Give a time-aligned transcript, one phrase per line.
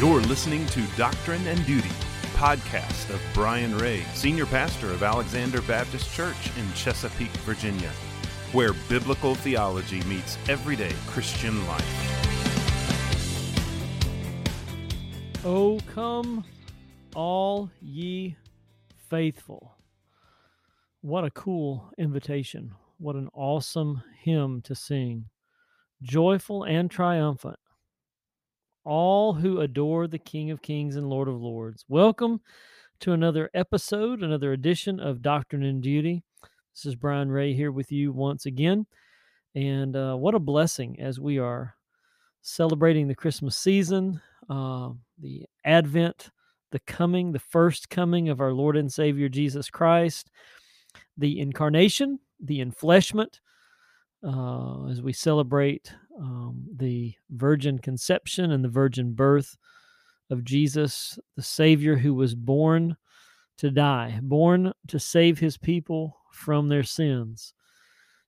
[0.00, 1.90] You're listening to Doctrine and Duty,
[2.32, 7.90] podcast of Brian Ray, senior pastor of Alexander Baptist Church in Chesapeake, Virginia,
[8.52, 11.84] where biblical theology meets everyday Christian life.
[15.44, 16.46] Oh, come
[17.14, 18.36] all ye
[19.10, 19.74] faithful.
[21.02, 22.74] What a cool invitation.
[22.96, 25.26] What an awesome hymn to sing.
[26.00, 27.58] Joyful and triumphant.
[28.90, 31.84] All who adore the King of Kings and Lord of Lords.
[31.88, 32.40] Welcome
[32.98, 36.24] to another episode, another edition of Doctrine and Duty.
[36.74, 38.86] This is Brian Ray here with you once again.
[39.54, 41.76] And uh, what a blessing as we are
[42.42, 44.88] celebrating the Christmas season, uh,
[45.20, 46.30] the Advent,
[46.72, 50.32] the coming, the first coming of our Lord and Savior Jesus Christ,
[51.16, 53.38] the incarnation, the enfleshment,
[54.24, 59.56] uh, as we celebrate um, the virgin conception and the virgin birth
[60.30, 62.96] of Jesus, the Savior who was born
[63.58, 67.54] to die, born to save his people from their sins.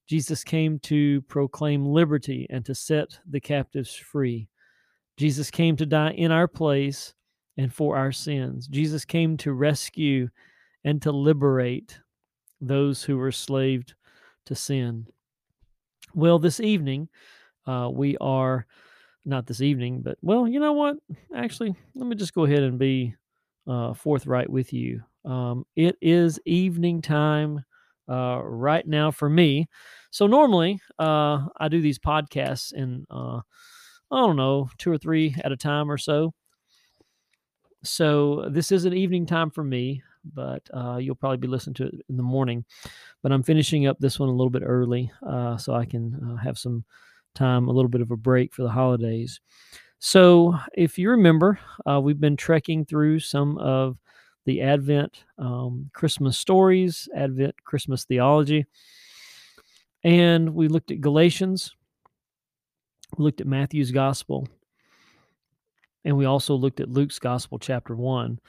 [0.08, 4.48] Jesus came to proclaim liberty and to set the captives free.
[5.16, 7.14] Jesus came to die in our place
[7.56, 8.66] and for our sins.
[8.66, 10.28] Jesus came to rescue
[10.84, 11.98] and to liberate
[12.60, 13.94] those who were enslaved
[14.46, 15.06] to sin.
[16.14, 17.08] Well, this evening,
[17.66, 18.66] uh, we are
[19.24, 20.96] not this evening, but well, you know what?
[21.34, 23.14] Actually, let me just go ahead and be
[23.68, 25.02] uh, forthright with you.
[25.24, 27.64] Um, it is evening time
[28.08, 29.68] uh, right now for me.
[30.10, 33.40] So normally, uh, I do these podcasts in uh,
[34.10, 36.34] I don't know two or three at a time or so.
[37.84, 41.86] So this is an evening time for me but uh, you'll probably be listening to
[41.86, 42.64] it in the morning.
[43.22, 46.36] But I'm finishing up this one a little bit early uh, so I can uh,
[46.42, 46.84] have some
[47.34, 49.40] time, a little bit of a break for the holidays.
[49.98, 53.98] So, if you remember, uh, we've been trekking through some of
[54.44, 58.66] the Advent um, Christmas stories, Advent Christmas theology,
[60.02, 61.76] and we looked at Galatians,
[63.16, 64.48] we looked at Matthew's Gospel,
[66.04, 68.40] and we also looked at Luke's Gospel, chapter 1.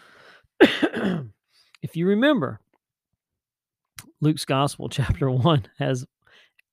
[1.84, 2.62] If you remember,
[4.22, 6.06] Luke's Gospel, chapter 1, has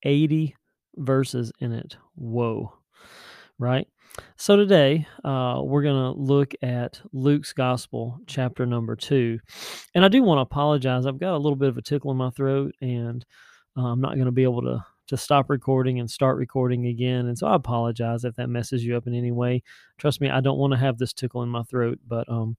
[0.05, 0.57] 80
[0.97, 1.97] verses in it.
[2.15, 2.73] Whoa.
[3.59, 3.89] Right?
[4.37, 9.39] So today, uh, we're going to look at Luke's Gospel, chapter number 2.
[9.97, 11.07] And I do want to apologize.
[11.07, 13.25] I've got a little bit of a tickle in my throat, and
[13.77, 17.27] uh, I'm not going to be able to to stop recording and start recording again.
[17.27, 19.61] And so I apologize if that messes you up in any way.
[19.99, 22.57] Trust me, I don't want to have this tickle in my throat, but um,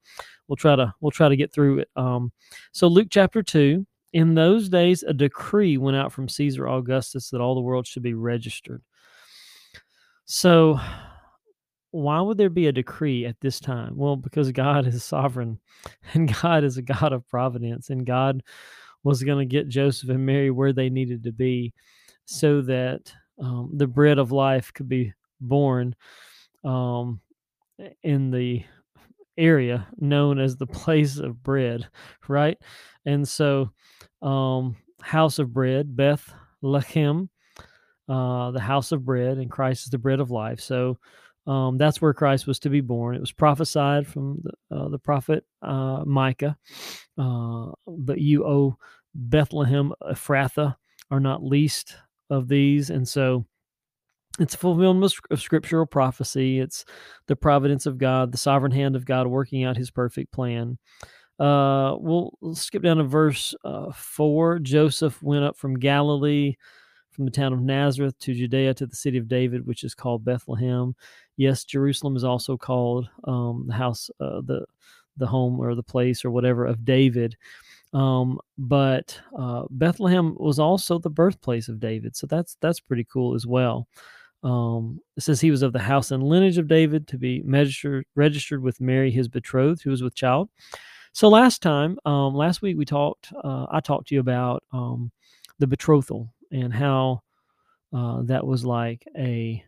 [0.47, 1.89] we'll try to we'll try to get through it.
[1.95, 2.31] Um,
[2.71, 3.87] so Luke chapter two.
[4.13, 8.03] In those days, a decree went out from Caesar Augustus that all the world should
[8.03, 8.83] be registered.
[10.25, 10.77] So,
[11.91, 13.95] why would there be a decree at this time?
[13.95, 15.59] Well, because God is sovereign
[16.13, 18.43] and God is a God of providence, and God
[19.05, 21.73] was going to get Joseph and Mary where they needed to be
[22.25, 25.95] so that um, the bread of life could be born
[26.63, 27.19] um,
[28.03, 28.63] in the
[29.37, 31.87] area known as the place of bread,
[32.27, 32.57] right?
[33.05, 33.71] And so,
[34.21, 36.31] um, house of bread, Beth
[36.63, 37.29] Lechem,
[38.07, 40.59] uh, the house of bread, and Christ is the bread of life.
[40.59, 40.99] So,
[41.47, 43.15] um, that's where Christ was to be born.
[43.15, 46.55] It was prophesied from the, uh, the prophet uh, Micah.
[47.17, 48.77] Uh, but you, O
[49.15, 50.75] Bethlehem Ephrathah,
[51.09, 51.95] are not least
[52.31, 52.89] of these.
[52.89, 53.45] And so
[54.39, 56.59] it's a fulfillment of scriptural prophecy.
[56.59, 56.85] It's
[57.27, 60.79] the providence of God, the sovereign hand of God working out his perfect plan.
[61.39, 64.59] Uh, we'll, we'll skip down to verse uh, 4.
[64.59, 66.55] Joseph went up from Galilee,
[67.11, 70.23] from the town of Nazareth to Judea to the city of David, which is called
[70.23, 70.95] Bethlehem.
[71.37, 74.65] Yes, Jerusalem is also called um, the house, uh, the
[75.17, 77.35] the home or the place or whatever of David.
[77.93, 83.35] Um, but uh, Bethlehem was also the birthplace of David, so that's that's pretty cool
[83.35, 83.87] as well.
[84.43, 88.05] Um, it says he was of the house and lineage of David to be registered
[88.15, 90.49] registered with Mary, his betrothed, who was with child.
[91.13, 93.33] So last time, um, last week we talked.
[93.43, 95.11] Uh, I talked to you about um,
[95.59, 97.21] the betrothal and how
[97.93, 99.63] uh, that was like a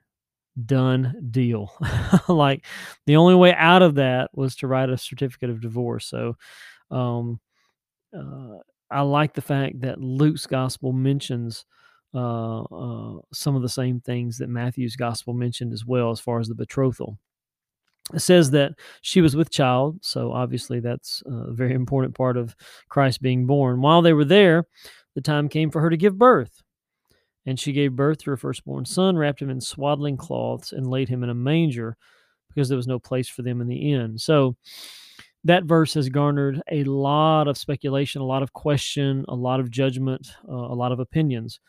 [0.65, 1.73] done deal.
[2.27, 2.65] like
[3.05, 6.05] the only way out of that was to write a certificate of divorce.
[6.05, 6.37] So
[6.89, 7.39] um,
[8.15, 8.57] uh,
[8.89, 11.65] I like the fact that Luke's gospel mentions
[12.13, 16.39] uh, uh, some of the same things that Matthew's gospel mentioned as well, as far
[16.39, 17.17] as the betrothal.
[18.13, 22.55] It says that she was with child, so obviously that's a very important part of
[22.89, 23.81] Christ being born.
[23.81, 24.65] While they were there,
[25.15, 26.61] the time came for her to give birth.
[27.45, 31.09] And she gave birth to her firstborn son, wrapped him in swaddling cloths, and laid
[31.09, 31.97] him in a manger
[32.49, 34.17] because there was no place for them in the inn.
[34.17, 34.55] So
[35.45, 39.69] that verse has garnered a lot of speculation, a lot of question, a lot of
[39.69, 41.59] judgment, uh, a lot of opinions.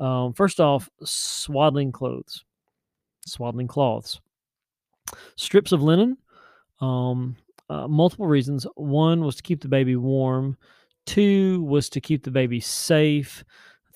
[0.00, 2.44] Um, first off, swaddling clothes,
[3.26, 4.20] swaddling cloths,
[5.36, 6.16] strips of linen.
[6.80, 7.36] Um,
[7.70, 8.66] uh, multiple reasons.
[8.76, 10.56] One was to keep the baby warm.
[11.06, 13.44] Two was to keep the baby safe.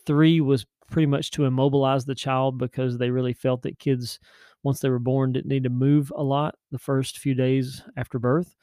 [0.04, 4.18] Three was pretty much to immobilize the child because they really felt that kids,
[4.62, 8.18] once they were born, didn't need to move a lot the first few days after
[8.18, 8.54] birth.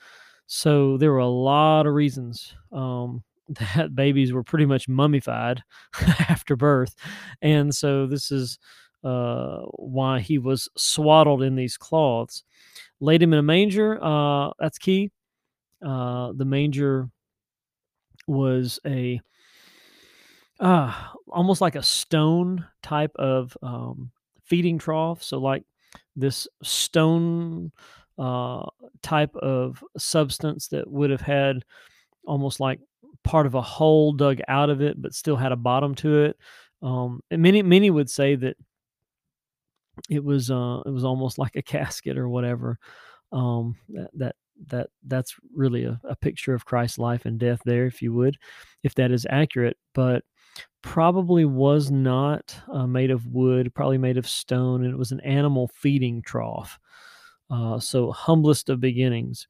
[0.52, 3.24] So there were a lot of reasons um,
[3.76, 5.62] that babies were pretty much mummified
[6.28, 6.96] after birth.
[7.42, 8.58] And so this is
[9.04, 12.44] uh, why he was swaddled in these cloths.
[13.00, 14.04] Laid him in a manger.
[14.04, 15.12] Uh, that's key.
[15.86, 17.10] Uh, the manger
[18.28, 19.20] was a
[20.60, 20.94] uh,
[21.30, 24.12] almost like a stone type of um,
[24.44, 25.24] feeding trough.
[25.24, 25.64] So, like
[26.16, 27.72] this stone
[28.20, 28.66] uh,
[29.02, 31.64] type of substance that would have had
[32.26, 32.80] almost like
[33.24, 36.38] part of a hole dug out of it, but still had a bottom to it.
[36.82, 38.58] Um, and many many would say that
[40.10, 42.78] it was uh, it was almost like a casket or whatever.
[43.32, 44.36] Um, that, that
[44.68, 48.38] that that's really a, a picture of Christ's life and death there, if you would,
[48.84, 49.78] if that is accurate.
[49.94, 50.24] But
[50.82, 55.20] probably was not uh, made of wood, probably made of stone, and it was an
[55.22, 56.80] animal feeding trough.
[57.50, 59.48] Uh, so humblest of beginnings.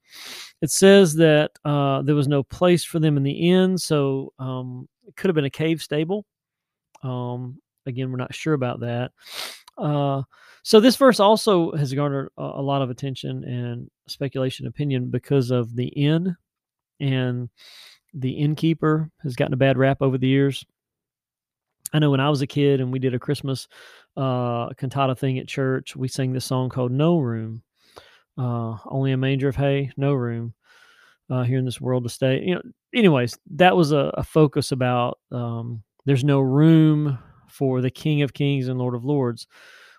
[0.62, 4.88] It says that uh, there was no place for them in the inn, so um,
[5.06, 6.24] it could have been a cave stable.
[7.02, 9.12] Um, again, we're not sure about that.
[9.76, 10.22] Uh,
[10.62, 15.50] so this verse also has garnered a, a, lot of attention and speculation, opinion because
[15.50, 16.36] of the inn,
[17.00, 17.48] and
[18.12, 20.64] the innkeeper has gotten a bad rap over the years.
[21.92, 23.68] I know when I was a kid and we did a Christmas
[24.16, 27.62] uh, cantata thing at church, we sang this song called "No Room."
[28.40, 30.54] Uh, only a manger of hay, no room
[31.28, 32.42] uh, here in this world to stay.
[32.42, 32.62] You know,
[32.94, 38.32] anyways, that was a, a focus about um, there's no room for the King of
[38.32, 39.46] Kings and Lord of Lords.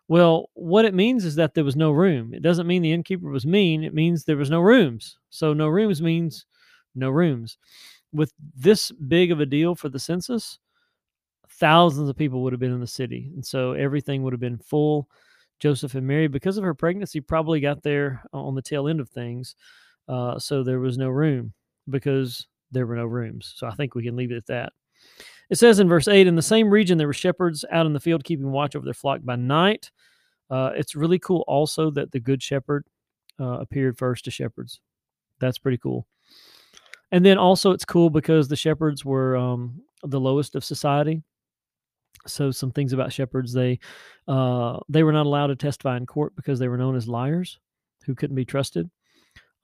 [0.08, 2.34] Well, what it means is that there was no room.
[2.34, 3.84] It doesn't mean the innkeeper was mean.
[3.84, 5.18] It means there was no rooms.
[5.30, 6.48] So no rooms means
[6.96, 7.58] no rooms.
[8.12, 10.58] With this big of a deal for the census,
[11.48, 13.32] thousands of people would have been in the city.
[13.36, 15.08] And so everything would have been full.
[15.62, 19.10] Joseph and Mary, because of her pregnancy, probably got there on the tail end of
[19.10, 19.56] things.
[20.08, 21.54] Uh, so there was no room
[21.90, 23.54] because there were no rooms.
[23.56, 24.74] So I think we can leave it at that.
[25.52, 28.00] It says in verse 8 In the same region, there were shepherds out in the
[28.00, 29.92] field keeping watch over their flock by night.
[30.50, 32.86] Uh, it's really cool also that the good shepherd
[33.40, 34.82] uh, appeared first to shepherds.
[35.40, 36.08] That's pretty cool.
[37.12, 41.22] And then also, it's cool because the shepherds were um, the lowest of society
[42.28, 43.80] so some things about shepherds they
[44.28, 47.60] uh, they were not allowed to testify in court because they were known as liars
[48.06, 48.90] who couldn't be trusted.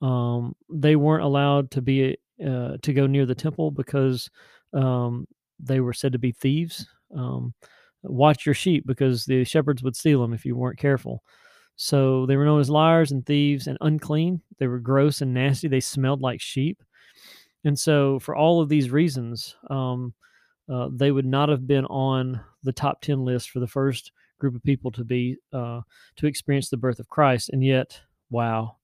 [0.00, 4.30] Um, they weren't allowed to be uh, to go near the temple because
[4.72, 5.26] um,
[5.58, 6.86] they were said to be thieves.
[7.16, 7.54] Um,
[8.02, 11.22] watch your sheep because the shepherds would steal them if you weren't careful.
[11.76, 14.42] So they were known as liars and thieves and unclean.
[14.58, 15.68] They were gross and nasty.
[15.68, 16.82] They smelled like sheep.
[17.64, 20.14] And so for all of these reasons um,
[20.68, 24.54] uh, they would not have been on the top 10 list for the first group
[24.54, 25.80] of people to be uh,
[26.16, 28.00] to experience the birth of christ and yet
[28.30, 28.76] wow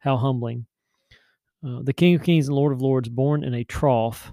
[0.00, 0.66] how humbling.
[1.64, 4.32] Uh, the king of kings and lord of lords born in a trough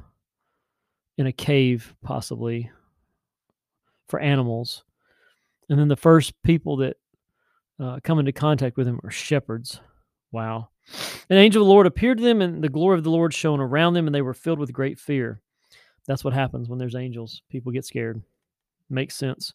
[1.17, 2.71] in a cave possibly
[4.07, 4.83] for animals.
[5.69, 6.97] And then the first people that
[7.79, 9.81] uh, come into contact with him are shepherds.
[10.31, 10.69] Wow.
[11.29, 13.59] An angel of the lord appeared to them and the glory of the lord shone
[13.59, 15.41] around them and they were filled with great fear
[16.07, 17.41] that's what happens when there's angels.
[17.49, 18.21] People get scared.
[18.89, 19.53] Makes sense.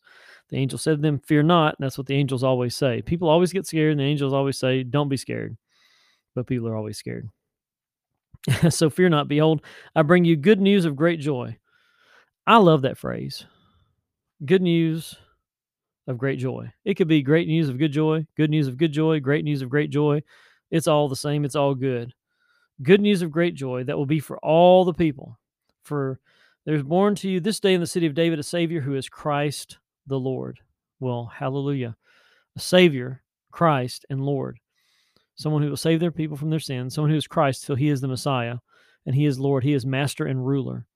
[0.51, 1.77] The angel said to them, Fear not.
[1.79, 3.01] That's what the angels always say.
[3.01, 5.57] People always get scared, and the angels always say, Don't be scared.
[6.35, 7.29] But people are always scared.
[8.71, 9.29] so fear not.
[9.29, 9.63] Behold,
[9.95, 11.57] I bring you good news of great joy.
[12.47, 13.47] I love that phrase.
[14.45, 15.15] Good news
[16.07, 16.73] of great joy.
[16.85, 19.63] It could be great news of good joy, good news of good joy, great news
[19.63, 20.23] of great joy.
[20.71, 21.45] It's all the same.
[21.45, 22.13] It's all good.
[22.83, 25.39] Good news of great joy that will be for all the people.
[25.85, 26.19] For
[26.65, 29.09] there's born to you this day in the city of David a Savior who is
[29.09, 30.61] Christ the Lord.
[31.01, 31.97] Well, hallelujah.
[32.57, 34.59] A Savior, Christ, and Lord.
[35.35, 36.95] Someone who will save their people from their sins.
[36.95, 38.59] Someone who is Christ, so he is the Messiah,
[39.07, 39.65] and he is Lord.
[39.65, 40.87] He is Master and Ruler.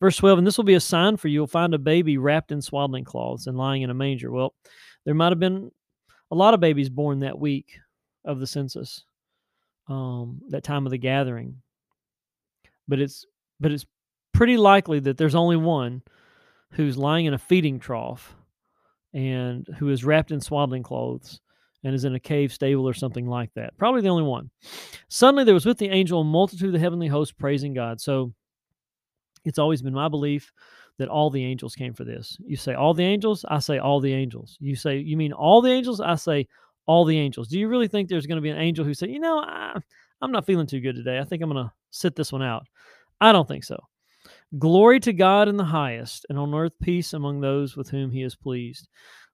[0.00, 1.34] Verse 12, and this will be a sign for you.
[1.34, 4.30] You'll find a baby wrapped in swaddling cloths and lying in a manger.
[4.30, 4.54] Well,
[5.04, 5.70] there might have been
[6.30, 7.78] a lot of babies born that week
[8.24, 9.04] of the census,
[9.88, 11.62] um, that time of the gathering.
[12.88, 13.26] But it's
[13.58, 13.86] but it's
[14.36, 16.02] pretty likely that there's only one
[16.72, 18.34] who's lying in a feeding trough
[19.14, 21.40] and who is wrapped in swaddling clothes
[21.82, 23.76] and is in a cave stable or something like that.
[23.78, 24.50] Probably the only one.
[25.08, 27.98] Suddenly there was with the angel a multitude of the heavenly hosts praising God.
[27.98, 28.34] So
[29.46, 30.52] it's always been my belief
[30.98, 32.36] that all the angels came for this.
[32.44, 34.58] You say all the angels, I say all the angels.
[34.60, 36.46] You say you mean all the angels, I say
[36.86, 37.48] all the angels.
[37.48, 39.78] Do you really think there's going to be an angel who say, you know, I,
[40.20, 41.18] I'm not feeling too good today.
[41.18, 42.66] I think I'm going to sit this one out.
[43.18, 43.78] I don't think so.
[44.58, 48.22] Glory to God in the highest, and on earth peace among those with whom he
[48.22, 48.88] is pleased.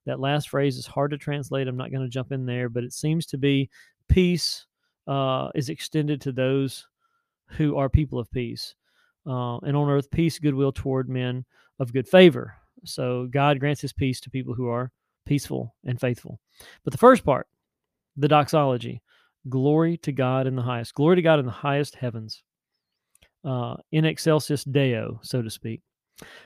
[0.05, 1.67] That last phrase is hard to translate.
[1.67, 3.69] I'm not going to jump in there, but it seems to be
[4.09, 4.65] peace
[5.07, 6.87] uh, is extended to those
[7.47, 8.75] who are people of peace.
[9.25, 11.45] Uh, and on earth, peace, goodwill toward men
[11.79, 12.55] of good favor.
[12.83, 14.91] So God grants his peace to people who are
[15.25, 16.39] peaceful and faithful.
[16.83, 17.47] But the first part,
[18.17, 19.01] the doxology,
[19.47, 22.43] glory to God in the highest, glory to God in the highest heavens,
[23.43, 25.81] uh, in excelsis Deo, so to speak.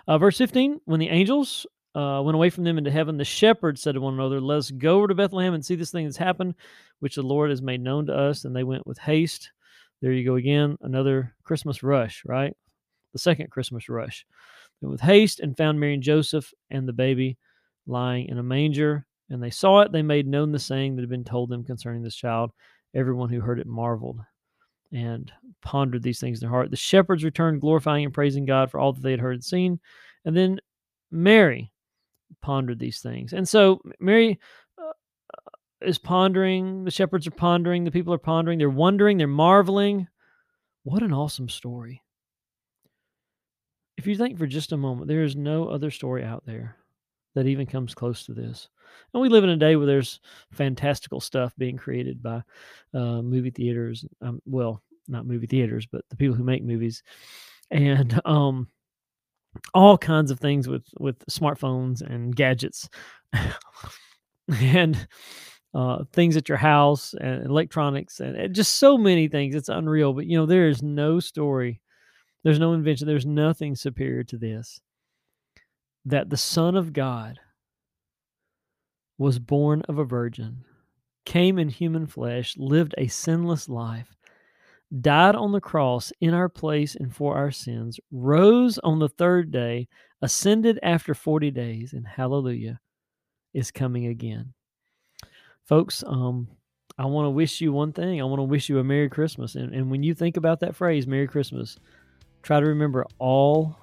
[0.07, 3.81] Uh, verse 15, when the angels uh, went away from them into heaven, the shepherds
[3.81, 6.17] said to one another, Let us go over to Bethlehem and see this thing that's
[6.17, 6.55] happened,
[6.99, 8.45] which the Lord has made known to us.
[8.45, 9.51] And they went with haste.
[10.01, 12.55] There you go again, another Christmas rush, right?
[13.13, 14.25] The second Christmas rush.
[14.81, 17.37] Went with haste and found Mary and Joseph and the baby
[17.87, 19.07] lying in a manger.
[19.29, 19.91] And they saw it.
[19.91, 22.51] They made known the saying that had been told them concerning this child.
[22.93, 24.19] Everyone who heard it marveled
[24.91, 26.72] and pondered these things in their heart.
[26.72, 29.79] The shepherds returned, glorifying and praising God for all that they had heard and seen.
[30.25, 30.60] And then
[31.12, 31.72] Mary
[32.41, 33.34] pondered these things.
[33.34, 34.39] And so Mary
[34.77, 34.91] uh,
[35.82, 40.08] is pondering, the shepherds are pondering, the people are pondering, they're wondering, they're marveling.
[40.84, 42.03] What an awesome story.
[43.98, 46.77] If you think for just a moment, there is no other story out there
[47.36, 48.69] that even comes close to this.
[49.13, 50.19] And we live in a day where there's
[50.51, 52.41] fantastical stuff being created by
[52.93, 54.05] uh, movie theaters.
[54.22, 57.03] Um, well, not movie theaters, but the people who make movies,
[57.72, 58.67] and um,
[59.74, 62.89] all kinds of things with with smartphones and gadgets,
[64.62, 65.07] and
[65.74, 69.53] uh, things at your house and electronics and, and just so many things.
[69.53, 70.13] It's unreal.
[70.13, 71.81] But you know, there is no story.
[72.43, 73.07] There's no invention.
[73.07, 74.81] There's nothing superior to this.
[76.07, 77.37] That the Son of God
[79.17, 80.63] was born of a virgin,
[81.25, 84.15] came in human flesh, lived a sinless life,
[85.01, 89.51] died on the cross in our place and for our sins, rose on the third
[89.51, 89.89] day,
[90.21, 92.79] ascended after 40 days, and hallelujah,
[93.53, 94.53] is coming again.
[95.65, 96.47] Folks, um,
[96.97, 98.21] I want to wish you one thing.
[98.21, 99.55] I want to wish you a Merry Christmas.
[99.55, 101.77] And, and when you think about that phrase, Merry Christmas,
[102.43, 103.77] try to remember all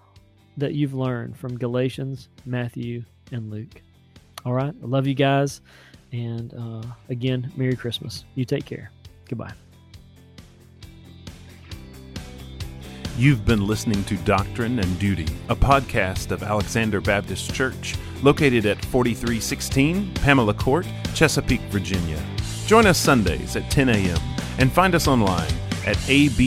[0.56, 3.82] that you've learned from Galatians, Matthew, and Luke.
[4.44, 4.74] All right.
[4.82, 5.60] I love you guys.
[6.12, 8.24] And uh, again, Merry Christmas.
[8.34, 8.90] You take care.
[9.28, 9.52] Goodbye.
[13.16, 18.84] You've been listening to Doctrine and Duty, a podcast of Alexander Baptist Church, located at
[18.86, 22.20] 4316 Pamela Court, Chesapeake, Virginia.
[22.66, 24.18] Join us Sundays at 10 a.m.
[24.58, 25.52] and find us online
[25.86, 26.44] at abch.org.